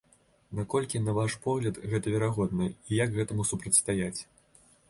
Наколькі, 0.59 1.01
на 1.07 1.11
ваш 1.17 1.35
погляд, 1.43 1.75
гэта 1.93 2.13
верагодна 2.15 2.71
і 2.71 2.91
як 3.05 3.09
гэтаму 3.19 3.49
супрацьстаяць? 3.53 4.17